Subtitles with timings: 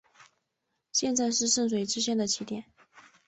[0.91, 2.65] 现在是圣水支线的起点。